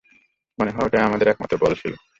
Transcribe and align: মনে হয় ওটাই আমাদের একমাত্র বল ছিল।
মনে 0.59 0.71
হয় 0.71 0.85
ওটাই 0.85 1.03
আমাদের 1.03 1.27
একমাত্র 1.27 1.55
বল 1.57 1.73
ছিল। 1.81 1.93